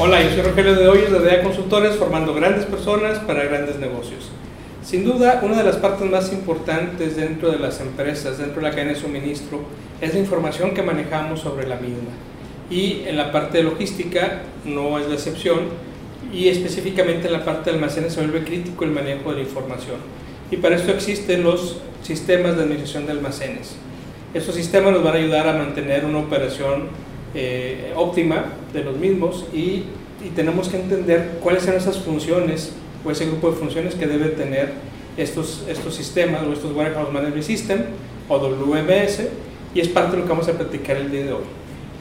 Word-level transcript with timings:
Hola, 0.00 0.22
yo 0.22 0.30
soy 0.30 0.42
Rogelio 0.42 0.76
de 0.76 0.86
Hoyos 0.86 1.10
de 1.10 1.18
DEA 1.18 1.42
Consultores, 1.42 1.96
formando 1.96 2.32
grandes 2.32 2.66
personas 2.66 3.18
para 3.18 3.42
grandes 3.42 3.80
negocios. 3.80 4.30
Sin 4.80 5.04
duda, 5.04 5.40
una 5.42 5.56
de 5.56 5.64
las 5.64 5.74
partes 5.78 6.08
más 6.08 6.32
importantes 6.32 7.16
dentro 7.16 7.50
de 7.50 7.58
las 7.58 7.80
empresas, 7.80 8.38
dentro 8.38 8.60
de 8.60 8.68
la 8.68 8.70
cadena 8.70 8.92
de 8.92 9.00
suministro, 9.00 9.58
es 10.00 10.14
la 10.14 10.20
información 10.20 10.72
que 10.72 10.84
manejamos 10.84 11.40
sobre 11.40 11.66
la 11.66 11.74
misma. 11.74 12.10
Y 12.70 13.02
en 13.08 13.16
la 13.16 13.32
parte 13.32 13.58
de 13.58 13.64
logística 13.64 14.42
no 14.64 15.00
es 15.00 15.08
la 15.08 15.14
excepción, 15.14 15.62
y 16.32 16.46
específicamente 16.46 17.26
en 17.26 17.32
la 17.32 17.44
parte 17.44 17.70
de 17.70 17.76
almacenes 17.76 18.12
se 18.12 18.20
vuelve 18.20 18.44
crítico 18.44 18.84
el 18.84 18.92
manejo 18.92 19.30
de 19.30 19.38
la 19.38 19.42
información. 19.42 19.96
Y 20.52 20.58
para 20.58 20.76
esto 20.76 20.92
existen 20.92 21.42
los 21.42 21.78
sistemas 22.04 22.56
de 22.56 22.62
administración 22.62 23.06
de 23.06 23.12
almacenes. 23.14 23.74
Estos 24.32 24.54
sistemas 24.54 24.92
nos 24.92 25.02
van 25.02 25.14
a 25.14 25.18
ayudar 25.18 25.48
a 25.48 25.54
mantener 25.54 26.04
una 26.04 26.18
operación 26.18 27.07
eh, 27.40 27.92
óptima 27.94 28.46
de 28.72 28.82
los 28.82 28.96
mismos 28.96 29.46
y, 29.54 29.84
y, 30.24 30.30
tenemos 30.34 30.68
que 30.68 30.76
entender 30.76 31.38
cuáles 31.40 31.62
son 31.62 31.74
esas 31.74 31.96
funciones 31.98 32.72
o 33.04 33.12
ese 33.12 33.26
grupo 33.26 33.52
de 33.52 33.56
funciones 33.56 33.94
que 33.94 34.08
debe 34.08 34.30
tener 34.30 34.72
estos, 35.16 35.64
estos 35.68 35.94
sistemas 35.94 36.42
o 36.42 36.52
estos 36.52 36.74
Warehouse 36.74 37.12
Management 37.12 37.44
System 37.44 37.84
o 38.28 38.38
WMS 38.38 39.28
y 39.72 39.78
es 39.78 39.86
parte 39.86 40.16
de 40.16 40.16
lo 40.16 40.22
que 40.24 40.30
vamos 40.30 40.48
a 40.48 40.54
platicar 40.54 40.96
el 40.96 41.12
día 41.12 41.26
de 41.26 41.32
hoy. 41.34 41.44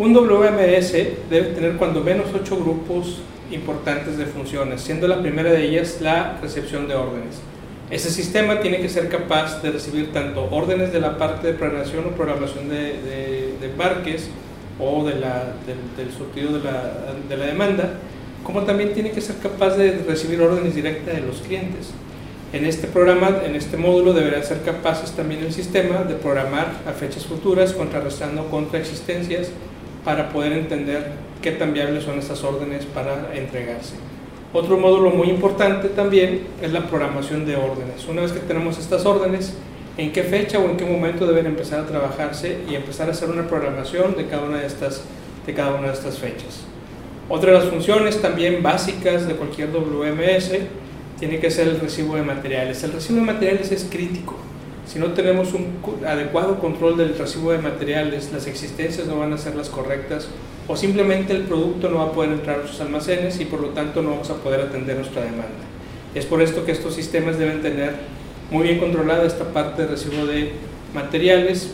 Un 0.00 0.14
WMS 0.14 0.92
debe 1.30 1.54
tener 1.54 1.76
cuando 1.76 2.00
menos 2.00 2.26
ocho 2.34 2.56
grupos 2.56 3.20
importantes 3.52 4.18
de 4.18 4.26
funciones, 4.26 4.80
siendo 4.80 5.06
la 5.06 5.20
primera 5.20 5.52
de 5.52 5.62
ellas 5.62 5.98
la 6.00 6.38
recepción 6.42 6.88
de 6.88 6.96
órdenes. 6.96 7.40
Ese 7.88 8.10
sistema 8.10 8.58
tiene 8.58 8.80
que 8.80 8.88
ser 8.88 9.08
capaz 9.08 9.62
de 9.62 9.70
recibir 9.70 10.12
tanto 10.12 10.48
órdenes 10.50 10.92
de 10.92 11.00
la 11.00 11.18
parte 11.18 11.46
de 11.46 11.52
programación 11.52 12.06
o 12.06 12.16
programación 12.16 12.68
de, 12.68 12.76
de, 12.76 13.54
de 13.60 13.66
embarques, 13.70 14.28
o 14.80 15.04
del, 15.04 15.20
del, 15.20 16.12
surtido 16.12 16.58
de 16.58 16.64
la, 16.64 16.92
de 17.28 17.36
la 17.36 17.46
demanda, 17.46 17.94
como 18.44 18.62
también 18.62 18.92
tiene 18.92 19.10
que 19.10 19.20
ser 19.20 19.36
capaz 19.36 19.76
de 19.76 20.02
recibir 20.06 20.40
órdenes 20.40 20.74
directas 20.74 21.14
de 21.14 21.20
los 21.20 21.40
clientes. 21.42 21.90
En 22.52 22.64
este 22.64 22.88
programa, 22.88 23.42
en 23.44 23.54
este 23.54 23.76
módulo, 23.76 24.12
deberán 24.12 24.42
ser 24.42 24.62
capaces 24.62 25.12
también 25.12 25.44
el 25.44 25.52
sistema 25.52 26.02
de 26.02 26.14
programar 26.14 26.80
a 26.86 26.92
fechas 26.92 27.24
futuras, 27.24 27.72
contrarrestando 27.72 28.48
contraexistencias 28.50 29.50
para 30.04 30.30
poder 30.30 30.52
entender 30.54 31.12
qué 31.42 31.52
tan 31.52 31.72
viables 31.72 32.04
son 32.04 32.18
estas 32.18 32.42
órdenes 32.42 32.86
para 32.86 33.30
entregarse. 33.34 33.94
Otro 34.52 34.78
módulo 34.78 35.10
muy 35.10 35.28
importante 35.28 35.88
también 35.90 36.42
es 36.60 36.72
la 36.72 36.88
programación 36.88 37.46
de 37.46 37.54
órdenes. 37.54 38.08
Una 38.08 38.22
vez 38.22 38.32
que 38.32 38.40
tenemos 38.40 38.78
estas 38.78 39.06
órdenes, 39.06 39.54
en 39.96 40.12
qué 40.12 40.22
fecha 40.22 40.58
o 40.58 40.70
en 40.70 40.76
qué 40.76 40.84
momento 40.84 41.26
deben 41.26 41.46
empezar 41.46 41.80
a 41.80 41.86
trabajarse 41.86 42.58
y 42.68 42.74
empezar 42.74 43.08
a 43.08 43.12
hacer 43.12 43.28
una 43.28 43.46
programación 43.48 44.16
de 44.16 44.26
cada 44.26 44.44
una 44.44 44.58
de 44.58 44.66
estas, 44.66 45.02
de 45.46 45.54
cada 45.54 45.74
una 45.74 45.88
de 45.88 45.94
estas 45.94 46.18
fechas. 46.18 46.64
Otra 47.28 47.52
de 47.52 47.58
las 47.58 47.68
funciones 47.68 48.20
también 48.20 48.62
básicas 48.62 49.26
de 49.28 49.34
cualquier 49.34 49.70
WMS 49.72 50.52
tiene 51.18 51.38
que 51.38 51.50
ser 51.50 51.68
el 51.68 51.78
recibo 51.78 52.16
de 52.16 52.22
materiales. 52.22 52.82
El 52.82 52.92
recibo 52.92 53.20
de 53.20 53.26
materiales 53.26 53.70
es 53.70 53.86
crítico. 53.90 54.36
Si 54.86 54.98
no 54.98 55.12
tenemos 55.12 55.52
un 55.52 55.78
adecuado 56.04 56.58
control 56.58 56.96
del 56.96 57.16
recibo 57.16 57.52
de 57.52 57.58
materiales, 57.58 58.32
las 58.32 58.48
existencias 58.48 59.06
no 59.06 59.18
van 59.20 59.32
a 59.32 59.38
ser 59.38 59.54
las 59.54 59.68
correctas 59.68 60.28
o 60.66 60.76
simplemente 60.76 61.32
el 61.32 61.42
producto 61.42 61.88
no 61.88 61.98
va 61.98 62.04
a 62.04 62.12
poder 62.12 62.32
entrar 62.32 62.60
a 62.60 62.66
sus 62.66 62.80
almacenes 62.80 63.38
y 63.40 63.44
por 63.44 63.60
lo 63.60 63.68
tanto 63.68 64.02
no 64.02 64.10
vamos 64.10 64.30
a 64.30 64.36
poder 64.36 64.60
atender 64.60 64.96
nuestra 64.96 65.22
demanda. 65.22 65.46
Es 66.14 66.26
por 66.26 66.42
esto 66.42 66.64
que 66.64 66.72
estos 66.72 66.94
sistemas 66.94 67.38
deben 67.38 67.62
tener 67.62 67.94
muy 68.50 68.64
bien 68.64 68.78
controlada 68.78 69.24
esta 69.24 69.44
parte 69.52 69.82
de 69.82 69.88
recibo 69.88 70.26
de 70.26 70.52
materiales, 70.94 71.70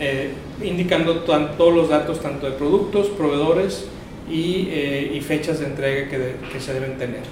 eh, 0.00 0.30
indicando 0.62 1.20
todos 1.20 1.74
los 1.74 1.88
datos 1.88 2.20
tanto 2.20 2.46
de 2.46 2.52
productos, 2.52 3.08
proveedores 3.08 3.86
y, 4.30 4.68
eh, 4.70 5.22
fechas 5.26 5.60
de 5.60 5.66
entrega 5.66 6.08
que, 6.08 6.60
se 6.60 6.74
deben 6.74 6.96
tener. 6.98 7.22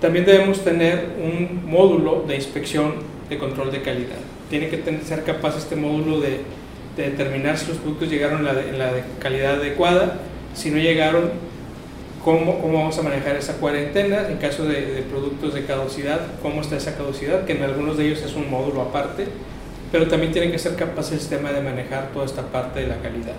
También 0.00 0.24
debemos 0.24 0.62
tener 0.62 1.06
un 1.22 1.68
módulo 1.68 2.24
de 2.26 2.36
inspección 2.36 2.94
de 3.28 3.38
control 3.38 3.72
de 3.72 3.82
calidad. 3.82 4.18
Tiene 4.50 4.68
que 4.68 4.82
ser 5.04 5.24
capaz 5.24 5.56
este 5.56 5.76
módulo 5.76 6.20
de, 6.20 6.40
de, 6.96 7.10
determinar 7.10 7.56
si 7.56 7.68
los 7.68 7.78
productos 7.78 8.10
llegaron 8.10 8.46
en 8.46 8.78
la 8.78 8.90
calidad 9.18 9.54
adecuada, 9.54 10.20
si 10.54 10.70
no 10.70 10.78
llegaron, 10.78 11.30
cómo, 12.24 12.58
cómo 12.60 12.78
vamos 12.78 12.98
a 12.98 13.02
manejar 13.02 13.36
esa 13.36 13.54
cuarentena 13.54 14.28
en 14.28 14.38
caso 14.38 14.64
de, 14.64 14.80
de, 14.80 15.02
productos 15.02 15.54
de 15.54 15.64
caducidad, 15.64 16.20
cómo 16.42 16.62
está 16.62 16.76
esa 16.76 16.96
caducidad, 16.96 17.44
que 17.44 17.52
en 17.52 17.62
algunos 17.62 17.98
de 17.98 18.06
ellos 18.06 18.22
es 18.22 18.34
un 18.34 18.50
módulo 18.50 18.80
aparte, 18.80 19.26
pero 19.92 20.08
también 20.08 20.32
tiene 20.32 20.50
que 20.50 20.58
ser 20.58 20.74
capaz 20.74 21.12
el 21.12 21.20
sistema 21.20 21.52
de 21.52 21.60
manejar 21.60 22.10
toda 22.12 22.24
esta 22.24 22.42
parte 22.42 22.80
de 22.80 22.88
la 22.88 22.96
calidad. 22.96 23.34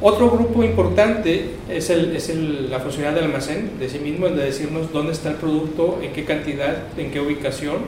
Otro 0.00 0.30
grupo 0.30 0.62
importante 0.62 1.50
es, 1.68 1.90
el, 1.90 2.14
es 2.14 2.28
el, 2.28 2.70
la 2.70 2.80
funcionalidad 2.80 3.20
del 3.20 3.30
almacén 3.30 3.78
de 3.78 3.88
sí 3.88 3.98
mismo, 3.98 4.26
el 4.26 4.36
de 4.36 4.44
decirnos 4.44 4.92
dónde 4.92 5.12
está 5.12 5.30
el 5.30 5.36
producto, 5.36 6.00
en 6.02 6.12
qué 6.12 6.24
cantidad, 6.24 6.76
en 6.96 7.10
qué 7.10 7.20
ubicación 7.20 7.78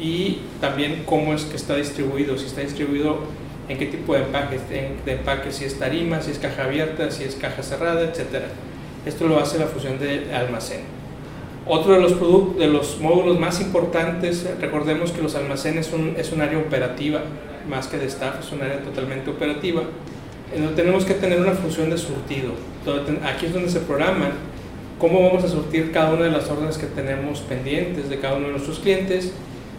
y 0.00 0.40
también 0.60 1.04
cómo 1.06 1.32
es 1.32 1.44
que 1.44 1.56
está 1.56 1.76
distribuido, 1.76 2.36
si 2.36 2.46
está 2.46 2.60
distribuido 2.60 3.18
en 3.68 3.78
qué 3.78 3.86
tipo 3.86 4.14
de 4.14 4.24
empaque, 4.24 4.60
de 5.04 5.12
empaque 5.12 5.50
si 5.50 5.64
es 5.64 5.78
tarima, 5.78 6.20
si 6.20 6.30
es 6.30 6.38
caja 6.38 6.64
abierta, 6.64 7.10
si 7.10 7.24
es 7.24 7.34
caja 7.36 7.62
cerrada, 7.62 8.02
etcétera. 8.02 8.48
Esto 9.06 9.28
lo 9.28 9.38
hace 9.38 9.58
la 9.58 9.66
función 9.66 10.00
de 10.00 10.34
almacén. 10.34 10.80
Otro 11.64 11.94
de 11.94 12.00
los, 12.00 12.58
de 12.58 12.66
los 12.66 12.98
módulos 13.00 13.38
más 13.38 13.60
importantes, 13.60 14.44
recordemos 14.60 15.12
que 15.12 15.22
los 15.22 15.36
almacenes 15.36 15.86
son, 15.86 16.14
es 16.18 16.32
un 16.32 16.40
área 16.40 16.58
operativa, 16.58 17.22
más 17.68 17.86
que 17.86 17.98
de 17.98 18.06
staff, 18.06 18.40
es 18.40 18.52
un 18.52 18.62
área 18.62 18.80
totalmente 18.82 19.30
operativa, 19.30 19.82
en 20.54 20.64
donde 20.64 20.82
tenemos 20.82 21.04
que 21.04 21.14
tener 21.14 21.40
una 21.40 21.52
función 21.52 21.88
de 21.88 21.98
surtido. 21.98 22.50
Aquí 23.24 23.46
es 23.46 23.52
donde 23.52 23.68
se 23.68 23.80
programa 23.80 24.30
cómo 24.98 25.22
vamos 25.22 25.44
a 25.44 25.48
surtir 25.48 25.92
cada 25.92 26.12
una 26.12 26.24
de 26.24 26.30
las 26.30 26.48
órdenes 26.50 26.76
que 26.76 26.86
tenemos 26.86 27.40
pendientes 27.40 28.08
de 28.08 28.18
cada 28.18 28.36
uno 28.36 28.46
de 28.46 28.52
nuestros 28.52 28.80
clientes, 28.80 29.32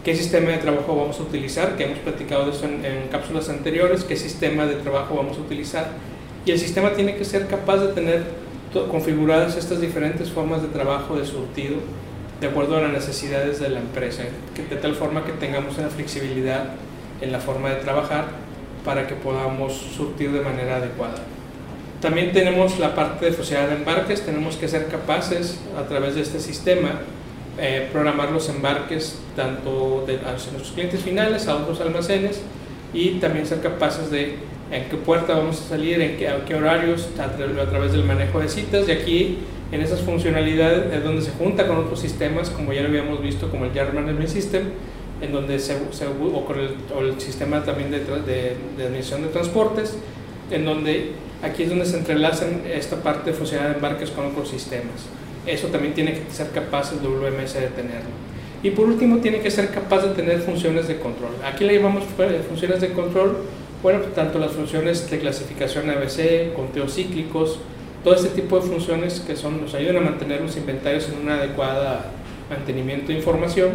qué 0.04 0.14
sistema 0.16 0.50
de 0.50 0.58
trabajo 0.58 0.96
vamos 0.96 1.20
a 1.20 1.22
utilizar, 1.22 1.76
que 1.76 1.84
hemos 1.84 1.98
platicado 1.98 2.46
de 2.46 2.52
eso 2.52 2.64
en, 2.64 2.84
en 2.84 3.08
cápsulas 3.10 3.50
anteriores, 3.50 4.04
qué 4.04 4.16
sistema 4.16 4.64
de 4.64 4.76
trabajo 4.76 5.16
vamos 5.16 5.36
a 5.36 5.40
utilizar, 5.40 5.88
y 6.46 6.50
el 6.50 6.58
sistema 6.58 6.92
tiene 6.92 7.16
que 7.16 7.24
ser 7.24 7.46
capaz 7.46 7.78
de 7.78 7.92
tener 7.92 8.47
configuradas 8.90 9.56
estas 9.56 9.80
diferentes 9.80 10.30
formas 10.30 10.62
de 10.62 10.68
trabajo 10.68 11.16
de 11.16 11.24
surtido 11.24 11.76
de 12.40 12.46
acuerdo 12.46 12.76
a 12.76 12.80
las 12.80 12.92
necesidades 12.92 13.58
de 13.60 13.68
la 13.68 13.80
empresa, 13.80 14.22
de 14.56 14.76
tal 14.76 14.94
forma 14.94 15.24
que 15.24 15.32
tengamos 15.32 15.76
una 15.78 15.88
flexibilidad 15.88 16.74
en 17.20 17.32
la 17.32 17.40
forma 17.40 17.70
de 17.70 17.76
trabajar 17.76 18.26
para 18.84 19.06
que 19.06 19.14
podamos 19.14 19.72
surtir 19.72 20.30
de 20.32 20.40
manera 20.40 20.76
adecuada. 20.76 21.16
También 22.00 22.32
tenemos 22.32 22.78
la 22.78 22.94
parte 22.94 23.26
de 23.26 23.32
sociedad 23.32 23.66
de 23.68 23.74
embarques, 23.74 24.24
tenemos 24.24 24.56
que 24.56 24.68
ser 24.68 24.86
capaces 24.86 25.58
a 25.76 25.88
través 25.88 26.14
de 26.14 26.20
este 26.20 26.38
sistema 26.38 27.00
eh, 27.60 27.88
programar 27.90 28.30
los 28.30 28.48
embarques 28.48 29.18
tanto 29.34 30.04
de, 30.06 30.20
a 30.20 30.30
nuestros 30.30 30.70
clientes 30.70 31.02
finales, 31.02 31.48
a 31.48 31.56
otros 31.56 31.80
almacenes 31.80 32.40
y 32.94 33.18
también 33.18 33.46
ser 33.46 33.60
capaces 33.60 34.12
de 34.12 34.38
en 34.70 34.88
qué 34.88 34.96
puerta 34.96 35.34
vamos 35.34 35.60
a 35.60 35.68
salir, 35.68 36.00
en 36.00 36.16
qué, 36.16 36.28
a 36.28 36.44
qué 36.44 36.54
horarios, 36.54 37.08
a, 37.18 37.36
tra 37.36 37.62
a, 37.62 37.70
través 37.70 37.92
del 37.92 38.04
manejo 38.04 38.40
de 38.40 38.48
citas. 38.48 38.88
Y 38.88 38.92
aquí, 38.92 39.38
en 39.72 39.80
esas 39.80 40.00
funcionalidades, 40.00 40.92
es 40.92 41.04
donde 41.04 41.22
se 41.22 41.30
junta 41.32 41.66
con 41.66 41.76
otros 41.76 42.00
sistemas, 42.00 42.50
como 42.50 42.72
ya 42.72 42.82
lo 42.82 42.88
habíamos 42.88 43.22
visto, 43.22 43.50
como 43.50 43.64
el 43.64 43.72
Yard 43.72 43.94
Management 43.94 44.28
System, 44.28 44.64
en 45.20 45.32
donde 45.32 45.58
se, 45.58 45.76
se 45.92 46.06
o 46.06 46.44
con 46.44 46.58
el, 46.60 46.70
o 46.94 47.00
el, 47.00 47.20
sistema 47.20 47.64
también 47.64 47.90
de, 47.90 48.00
de, 48.00 48.56
de, 48.76 48.84
administración 48.84 49.22
de 49.22 49.28
transportes, 49.28 49.96
en 50.50 50.64
donde 50.64 51.12
aquí 51.42 51.64
es 51.64 51.68
donde 51.70 51.86
se 51.86 51.98
entrelazan 51.98 52.62
esta 52.72 53.02
parte 53.02 53.30
de 53.30 53.36
funcionalidad 53.36 53.72
de 53.72 53.76
embarques 53.76 54.10
con 54.10 54.26
otros 54.26 54.48
sistemas. 54.48 55.06
Eso 55.46 55.68
también 55.68 55.94
tiene 55.94 56.12
que 56.12 56.30
ser 56.30 56.50
capaz 56.50 56.92
el 56.92 56.98
WMS 56.98 57.54
de 57.54 57.68
tenerlo. 57.68 58.10
Y 58.62 58.70
por 58.70 58.86
último, 58.86 59.18
tiene 59.18 59.40
que 59.40 59.50
ser 59.50 59.70
capaz 59.70 60.02
de 60.02 60.14
tener 60.14 60.40
funciones 60.40 60.88
de 60.88 60.98
control. 60.98 61.30
Aquí 61.44 61.64
le 61.64 61.76
llamamos 61.76 62.04
funciones 62.48 62.80
de 62.80 62.92
control 62.92 63.36
bueno, 63.82 64.00
tanto 64.14 64.38
las 64.38 64.52
funciones 64.52 65.08
de 65.10 65.18
clasificación 65.18 65.88
ABC, 65.90 66.52
conteos 66.54 66.94
cíclicos, 66.94 67.60
todo 68.02 68.14
este 68.14 68.28
tipo 68.28 68.58
de 68.58 68.62
funciones 68.62 69.20
que 69.20 69.36
son, 69.36 69.60
nos 69.60 69.74
ayudan 69.74 69.98
a 69.98 70.00
mantener 70.00 70.40
los 70.40 70.56
inventarios 70.56 71.08
en 71.08 71.24
un 71.24 71.30
adecuado 71.30 71.98
mantenimiento 72.50 73.08
de 73.08 73.14
información, 73.14 73.70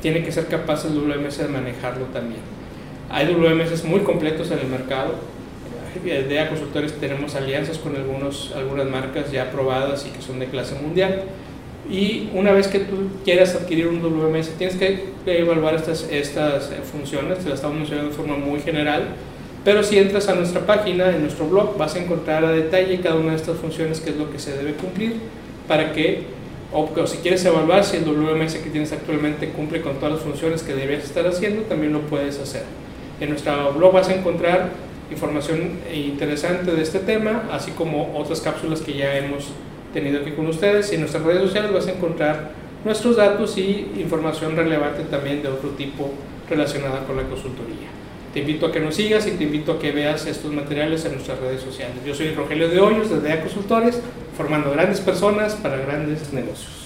tiene 0.00 0.22
que 0.22 0.32
ser 0.32 0.46
capaz 0.46 0.84
el 0.84 0.94
WMS 0.94 1.38
de 1.38 1.48
manejarlo 1.48 2.06
también. 2.06 2.40
Hay 3.10 3.26
WMS 3.26 3.84
muy 3.84 4.00
completos 4.00 4.50
en 4.50 4.58
el 4.60 4.66
mercado. 4.66 5.14
De 6.04 6.40
A 6.40 6.48
Consultores 6.48 6.92
tenemos 6.94 7.34
alianzas 7.34 7.78
con 7.78 7.94
algunos, 7.94 8.52
algunas 8.56 8.86
marcas 8.86 9.30
ya 9.30 9.44
aprobadas 9.44 10.06
y 10.06 10.10
que 10.10 10.20
son 10.20 10.40
de 10.40 10.46
clase 10.46 10.74
mundial. 10.74 11.22
Y 11.88 12.30
una 12.34 12.52
vez 12.52 12.66
que 12.68 12.80
tú 12.80 13.08
quieras 13.24 13.54
adquirir 13.54 13.86
un 13.86 14.02
WMS, 14.02 14.50
tienes 14.58 14.76
que 14.76 15.12
evaluar 15.26 15.74
estas, 15.74 16.08
estas 16.10 16.70
funciones, 16.90 17.38
te 17.38 17.44
las 17.44 17.54
estamos 17.54 17.76
mencionando 17.76 18.10
de 18.10 18.16
forma 18.16 18.36
muy 18.36 18.60
general, 18.60 19.08
pero 19.64 19.82
si 19.82 19.98
entras 19.98 20.28
a 20.28 20.34
nuestra 20.34 20.66
página, 20.66 21.08
en 21.10 21.22
nuestro 21.22 21.48
blog, 21.48 21.78
vas 21.78 21.94
a 21.94 21.98
encontrar 21.98 22.44
a 22.44 22.52
detalle 22.52 23.00
cada 23.00 23.16
una 23.16 23.30
de 23.30 23.36
estas 23.36 23.56
funciones, 23.56 24.00
que 24.00 24.10
es 24.10 24.16
lo 24.16 24.30
que 24.30 24.38
se 24.38 24.56
debe 24.56 24.74
cumplir 24.74 25.14
para 25.66 25.92
que, 25.92 26.24
o, 26.70 26.88
si 27.06 27.18
quieres 27.18 27.42
evaluar 27.46 27.82
si 27.82 27.96
el 27.96 28.04
WMS 28.04 28.56
que 28.56 28.68
tienes 28.68 28.92
actualmente 28.92 29.48
cumple 29.48 29.80
con 29.80 29.94
todas 29.94 30.12
las 30.12 30.22
funciones 30.22 30.62
que 30.62 30.74
deberías 30.74 31.04
estar 31.04 31.26
haciendo, 31.26 31.62
también 31.62 31.94
lo 31.94 32.00
puedes 32.02 32.38
hacer. 32.38 32.64
En 33.20 33.30
nuestro 33.30 33.72
blog 33.72 33.94
vas 33.94 34.08
a 34.10 34.14
encontrar 34.14 34.70
información 35.10 35.78
interesante 35.94 36.72
de 36.72 36.82
este 36.82 36.98
tema, 36.98 37.48
así 37.50 37.70
como 37.70 38.18
otras 38.18 38.40
cápsulas 38.42 38.82
que 38.82 38.92
ya 38.92 39.16
hemos 39.16 39.48
tenido 39.94 40.20
aquí 40.20 40.32
con 40.32 40.46
ustedes 40.46 40.90
y 40.92 40.96
en 40.96 41.02
nuestras 41.02 41.22
redes 41.22 41.42
sociales 41.42 41.72
vas 41.72 41.86
a 41.86 41.92
encontrar 41.92 42.50
nuestros 42.84 43.16
datos 43.16 43.56
y 43.56 43.92
información 43.96 44.56
relevante 44.56 45.04
también 45.04 45.42
de 45.42 45.48
otro 45.48 45.70
tipo 45.70 46.10
relacionada 46.50 47.04
con 47.06 47.16
la 47.16 47.22
consultoría. 47.22 48.03
Te 48.34 48.40
invito 48.40 48.66
a 48.66 48.72
que 48.72 48.80
nos 48.80 48.96
sigas 48.96 49.28
y 49.28 49.30
te 49.30 49.44
invito 49.44 49.70
a 49.70 49.78
que 49.78 49.92
veas 49.92 50.26
estos 50.26 50.52
materiales 50.52 51.04
en 51.04 51.12
nuestras 51.12 51.38
redes 51.38 51.62
sociales. 51.62 51.98
Yo 52.04 52.16
soy 52.16 52.34
Rogelio 52.34 52.68
de 52.68 52.80
Hoyos 52.80 53.08
de 53.08 53.20
DEA 53.20 53.42
Consultores, 53.42 54.00
formando 54.36 54.72
grandes 54.72 55.00
personas 55.00 55.54
para 55.54 55.76
grandes 55.76 56.32
negocios. 56.32 56.83